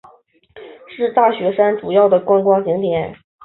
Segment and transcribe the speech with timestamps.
[0.87, 3.15] 是大雪山主要的观光景点。